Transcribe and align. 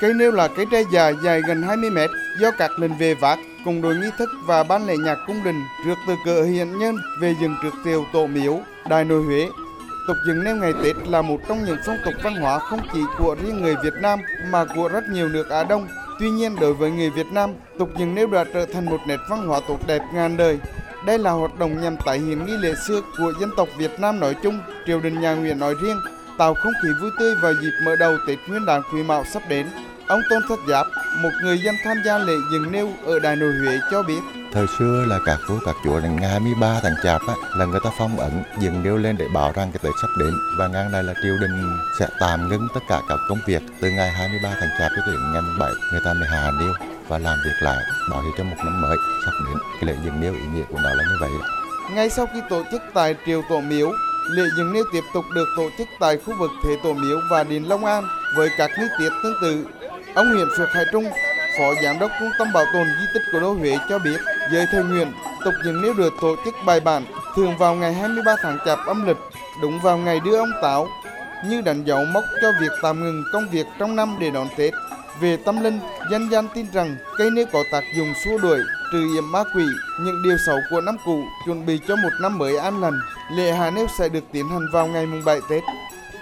Cây 0.00 0.14
nêu 0.14 0.32
là 0.32 0.48
cây 0.48 0.66
tre 0.70 0.82
già 0.92 1.08
dài 1.08 1.42
gần 1.48 1.62
20 1.62 1.90
mét 1.90 2.10
do 2.40 2.50
các 2.50 2.70
lần 2.78 2.98
về 2.98 3.14
vác 3.14 3.38
cùng 3.64 3.82
đội 3.82 3.96
nghi 3.96 4.10
thức 4.18 4.30
và 4.46 4.62
ban 4.62 4.86
lễ 4.86 4.96
nhạc 4.96 5.18
cung 5.26 5.44
đình 5.44 5.62
rước 5.86 5.94
từ 6.06 6.14
cửa 6.24 6.44
hiện 6.44 6.78
nhân 6.78 6.96
về 7.20 7.34
dừng 7.40 7.56
trước 7.62 7.74
tiêu 7.84 8.06
tổ 8.12 8.26
miếu, 8.26 8.60
đài 8.88 9.04
nội 9.04 9.22
Huế. 9.22 9.48
Tục 10.08 10.16
dừng 10.26 10.44
nêu 10.44 10.56
ngày 10.56 10.72
Tết 10.82 10.96
là 11.08 11.22
một 11.22 11.38
trong 11.48 11.64
những 11.64 11.76
phong 11.86 11.96
tục 12.04 12.14
văn 12.22 12.34
hóa 12.34 12.58
không 12.58 12.80
chỉ 12.92 13.00
của 13.18 13.36
riêng 13.42 13.62
người 13.62 13.74
Việt 13.84 13.94
Nam 14.02 14.18
mà 14.50 14.64
của 14.64 14.88
rất 14.88 15.04
nhiều 15.08 15.28
nước 15.28 15.50
Á 15.50 15.64
Đông. 15.64 15.88
Tuy 16.20 16.30
nhiên 16.30 16.56
đối 16.60 16.74
với 16.74 16.90
người 16.90 17.10
Việt 17.10 17.26
Nam, 17.32 17.50
tục 17.78 17.88
dừng 17.98 18.14
nêu 18.14 18.26
đã 18.26 18.44
trở 18.54 18.66
thành 18.66 18.84
một 18.84 19.00
nét 19.06 19.18
văn 19.30 19.46
hóa 19.46 19.60
tốt 19.68 19.78
đẹp 19.86 20.02
ngàn 20.14 20.36
đời. 20.36 20.58
Đây 21.06 21.18
là 21.18 21.30
hoạt 21.30 21.58
động 21.58 21.80
nhằm 21.80 21.96
tái 21.96 22.18
hiện 22.18 22.46
nghi 22.46 22.56
lễ 22.56 22.74
xưa 22.86 23.00
của 23.18 23.32
dân 23.40 23.50
tộc 23.56 23.68
Việt 23.78 24.00
Nam 24.00 24.20
nói 24.20 24.34
chung, 24.42 24.60
triều 24.86 25.00
đình 25.00 25.20
nhà 25.20 25.34
Nguyễn 25.34 25.58
nói 25.58 25.74
riêng, 25.82 26.00
tạo 26.38 26.54
không 26.54 26.72
khí 26.82 26.88
vui 27.00 27.10
tươi 27.18 27.34
vào 27.42 27.52
dịp 27.62 27.72
mở 27.84 27.96
đầu 27.96 28.16
Tết 28.26 28.38
Nguyên 28.48 28.66
đán 28.66 28.82
Quý 28.92 29.02
Mão 29.02 29.24
sắp 29.24 29.42
đến. 29.48 29.66
Ông 30.10 30.22
Tôn 30.30 30.42
Thất 30.48 30.58
Giáp, 30.68 30.86
một 31.22 31.30
người 31.42 31.58
dân 31.64 31.74
tham 31.84 31.96
gia 32.06 32.18
lễ 32.18 32.32
dừng 32.52 32.72
nêu 32.72 32.88
ở 33.06 33.18
Đại 33.18 33.36
Nội 33.36 33.52
Huế 33.52 33.78
cho 33.90 34.02
biết. 34.02 34.20
Thời 34.52 34.66
xưa 34.78 35.04
là 35.08 35.18
các 35.26 35.38
vua 35.48 35.58
các 35.66 35.76
chúa 35.84 36.00
đến 36.00 36.16
ngày 36.16 36.30
23 36.30 36.80
tháng 36.82 36.94
Chạp 37.02 37.20
á, 37.28 37.34
là 37.56 37.64
người 37.64 37.80
ta 37.84 37.90
phong 37.98 38.18
ấn 38.18 38.42
dừng 38.58 38.82
nêu 38.82 38.96
lên 38.96 39.16
để 39.18 39.26
bảo 39.34 39.52
rằng 39.54 39.72
cái 39.72 39.80
Tết 39.82 39.92
sắp 40.02 40.08
đến. 40.20 40.30
Và 40.58 40.68
ngang 40.68 40.92
này 40.92 41.02
là 41.02 41.14
triều 41.22 41.36
đình 41.40 41.78
sẽ 41.98 42.06
tạm 42.20 42.48
ngưng 42.48 42.68
tất 42.74 42.80
cả 42.88 43.00
các 43.08 43.18
công 43.28 43.38
việc 43.46 43.62
từ 43.80 43.90
ngày 43.90 44.10
23 44.10 44.54
tháng 44.60 44.70
Chạp 44.78 44.90
cho 44.96 45.12
đến 45.12 45.32
ngày 45.32 45.42
7 45.58 45.72
người 45.92 46.00
ta 46.04 46.12
mới 46.12 46.28
hạ 46.28 46.50
nêu 46.60 46.72
và 47.08 47.18
làm 47.18 47.38
việc 47.44 47.56
lại 47.60 47.78
bảo 48.10 48.22
hiệu 48.22 48.32
cho 48.38 48.44
một 48.44 48.56
năm 48.64 48.80
mới 48.80 48.96
sắp 49.24 49.32
đến. 49.46 49.58
Cái 49.72 49.84
lễ 49.84 49.94
dừng 50.04 50.20
nêu 50.20 50.32
ý 50.32 50.46
nghĩa 50.54 50.64
của 50.68 50.78
nó 50.82 50.94
là 50.94 51.04
như 51.08 51.16
vậy. 51.20 51.30
Ngay 51.94 52.10
sau 52.10 52.26
khi 52.34 52.40
tổ 52.50 52.62
chức 52.72 52.82
tại 52.94 53.14
triều 53.26 53.42
tổ 53.50 53.60
miếu 53.60 53.92
lễ 54.30 54.42
dừng 54.56 54.72
nêu 54.72 54.84
tiếp 54.92 55.04
tục 55.14 55.24
được 55.34 55.48
tổ 55.56 55.70
chức 55.78 55.88
tại 56.00 56.18
khu 56.26 56.34
vực 56.38 56.50
thế 56.64 56.76
tổ 56.82 56.92
miếu 56.92 57.18
và 57.30 57.44
điện 57.44 57.68
long 57.68 57.84
an 57.84 58.04
với 58.36 58.48
các 58.58 58.70
nghi 58.78 58.86
tiết 58.98 59.10
tương 59.22 59.34
tự 59.42 59.64
ông 60.14 60.34
nguyễn 60.34 60.48
phước 60.58 60.68
hải 60.72 60.84
trung 60.92 61.04
phó 61.58 61.74
giám 61.82 61.98
đốc 61.98 62.10
trung 62.20 62.30
tâm 62.38 62.52
bảo 62.52 62.64
tồn 62.72 62.86
di 63.00 63.06
tích 63.14 63.22
Cố 63.32 63.40
đô 63.40 63.52
huế 63.52 63.78
cho 63.88 63.98
biết 63.98 64.20
giới 64.52 64.66
thời 64.72 64.84
nguyện 64.84 65.12
tục 65.44 65.54
dừng 65.64 65.82
nêu 65.82 65.94
được 65.94 66.12
tổ 66.20 66.36
chức 66.44 66.54
bài 66.66 66.80
bản 66.80 67.04
thường 67.36 67.58
vào 67.58 67.74
ngày 67.74 67.92
23 67.92 68.36
tháng 68.42 68.58
chạp 68.66 68.78
âm 68.86 69.06
lịch 69.06 69.16
đúng 69.62 69.80
vào 69.80 69.98
ngày 69.98 70.20
đưa 70.20 70.36
ông 70.36 70.52
táo 70.62 70.88
như 71.46 71.60
đánh 71.60 71.84
dấu 71.84 72.04
mốc 72.04 72.24
cho 72.42 72.52
việc 72.60 72.72
tạm 72.82 73.00
ngừng 73.00 73.24
công 73.32 73.48
việc 73.48 73.66
trong 73.78 73.96
năm 73.96 74.16
để 74.20 74.30
đón 74.30 74.48
tết 74.56 74.72
về 75.20 75.36
tâm 75.36 75.62
linh, 75.62 75.78
dân 76.10 76.30
gian 76.30 76.48
tin 76.54 76.66
rằng 76.72 76.96
cây 77.18 77.30
nêu 77.30 77.46
có 77.52 77.62
tác 77.72 77.80
dụng 77.96 78.14
xua 78.24 78.38
đuổi, 78.38 78.58
trừ 78.92 79.14
yểm 79.14 79.32
ma 79.32 79.44
quỷ, 79.54 79.64
những 80.00 80.22
điều 80.24 80.36
xấu 80.46 80.56
của 80.70 80.80
năm 80.80 80.96
cũ, 81.04 81.24
chuẩn 81.46 81.66
bị 81.66 81.80
cho 81.88 81.96
một 81.96 82.10
năm 82.20 82.38
mới 82.38 82.56
an 82.56 82.80
lành. 82.80 83.00
Lễ 83.36 83.52
hạ 83.52 83.70
nêu 83.70 83.86
sẽ 83.98 84.08
được 84.08 84.24
tiến 84.32 84.48
hành 84.48 84.66
vào 84.72 84.86
ngày 84.86 85.06
mùng 85.06 85.24
7 85.24 85.40
Tết. 85.50 85.62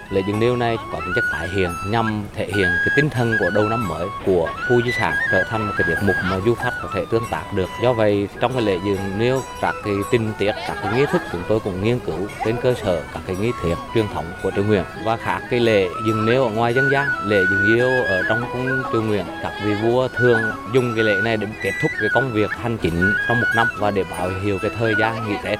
Lễ 0.09 0.21
dừng 0.27 0.39
nêu 0.39 0.55
này 0.55 0.77
có 0.91 0.99
tính 0.99 1.13
chất 1.15 1.23
tái 1.31 1.47
hiện 1.47 1.69
nhằm 1.87 2.23
thể 2.35 2.45
hiện 2.55 2.67
cái 2.85 2.89
tinh 2.95 3.09
thần 3.09 3.35
của 3.39 3.49
đầu 3.49 3.69
năm 3.69 3.87
mới 3.87 4.07
của 4.25 4.49
khu 4.67 4.81
di 4.85 4.91
sản 4.91 5.13
trở 5.31 5.43
thành 5.43 5.67
một 5.67 5.73
cái 5.77 5.87
tiết 5.87 5.95
mục 6.03 6.15
mà 6.23 6.39
du 6.45 6.55
khách 6.55 6.73
có 6.81 6.89
thể 6.93 7.05
tương 7.11 7.23
tác 7.31 7.43
được. 7.55 7.69
Do 7.83 7.93
vậy 7.93 8.27
trong 8.39 8.53
cái 8.53 8.61
lễ 8.61 8.77
dừng 8.85 9.19
nêu 9.19 9.41
các 9.61 9.75
cái 9.83 9.93
tinh 10.11 10.33
tiết, 10.39 10.51
các 10.67 10.77
cái 10.83 10.93
nghi 10.93 11.05
thức 11.11 11.21
chúng 11.31 11.43
tôi 11.49 11.59
cũng 11.59 11.83
nghiên 11.83 11.99
cứu 11.99 12.27
trên 12.45 12.55
cơ 12.61 12.73
sở 12.83 13.03
các 13.13 13.21
cái 13.27 13.35
nghi 13.35 13.51
thức 13.63 13.73
truyền 13.93 14.05
thống 14.13 14.25
của 14.43 14.51
Triều 14.55 14.63
Nguyễn 14.63 14.83
và 15.05 15.17
khác 15.17 15.41
cái 15.51 15.59
lễ 15.59 15.87
dừng 16.07 16.25
nêu 16.25 16.43
ở 16.43 16.49
ngoài 16.49 16.73
dân 16.73 16.89
gian, 16.91 17.07
lễ 17.25 17.43
dừng 17.49 17.65
yêu 17.75 17.89
ở 18.03 18.23
trong 18.29 18.43
cung 18.53 18.83
Triều 18.91 19.01
Nguyễn 19.01 19.25
các 19.43 19.53
vị 19.65 19.73
vua 19.73 20.07
thường 20.07 20.41
dùng 20.73 20.95
cái 20.95 21.03
lễ 21.03 21.15
này 21.23 21.37
để 21.37 21.47
kết 21.63 21.71
thúc 21.81 21.91
cái 21.99 22.09
công 22.13 22.33
việc 22.33 22.51
hành 22.51 22.77
chính 22.77 23.13
trong 23.27 23.41
một 23.41 23.47
năm 23.55 23.67
và 23.77 23.91
để 23.91 24.03
báo 24.11 24.29
hiệu 24.43 24.59
cái 24.61 24.71
thời 24.79 24.93
gian 24.99 25.29
nghỉ 25.29 25.35
Tết. 25.43 25.59